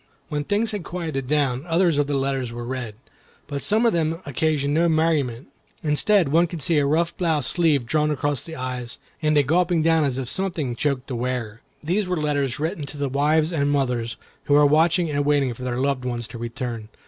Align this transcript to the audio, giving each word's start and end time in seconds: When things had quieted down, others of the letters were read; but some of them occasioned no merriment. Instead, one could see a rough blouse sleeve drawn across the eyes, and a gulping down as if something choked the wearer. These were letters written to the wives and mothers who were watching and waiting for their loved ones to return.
When 0.29 0.43
things 0.43 0.71
had 0.71 0.83
quieted 0.83 1.27
down, 1.27 1.63
others 1.67 1.99
of 1.99 2.07
the 2.07 2.15
letters 2.15 2.51
were 2.51 2.65
read; 2.65 2.95
but 3.45 3.61
some 3.61 3.85
of 3.85 3.93
them 3.93 4.19
occasioned 4.25 4.73
no 4.73 4.89
merriment. 4.89 5.49
Instead, 5.83 6.29
one 6.29 6.47
could 6.47 6.63
see 6.63 6.79
a 6.79 6.87
rough 6.87 7.15
blouse 7.17 7.45
sleeve 7.45 7.85
drawn 7.85 8.09
across 8.09 8.41
the 8.41 8.55
eyes, 8.55 8.97
and 9.21 9.37
a 9.37 9.43
gulping 9.43 9.83
down 9.83 10.03
as 10.03 10.17
if 10.17 10.27
something 10.27 10.75
choked 10.75 11.05
the 11.05 11.15
wearer. 11.15 11.61
These 11.83 12.07
were 12.07 12.17
letters 12.17 12.59
written 12.59 12.87
to 12.87 12.97
the 12.97 13.09
wives 13.09 13.53
and 13.53 13.69
mothers 13.69 14.17
who 14.45 14.55
were 14.55 14.65
watching 14.65 15.11
and 15.11 15.23
waiting 15.23 15.53
for 15.53 15.61
their 15.61 15.77
loved 15.77 16.03
ones 16.03 16.27
to 16.29 16.39
return. 16.39 16.89